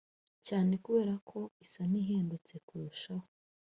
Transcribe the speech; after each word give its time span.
com) 0.03 0.09
cyane 0.47 0.73
kubera 0.85 1.13
ko 1.29 1.39
isa 1.63 1.81
n’ihendutse 1.91 2.53
kurushaho 2.67 3.27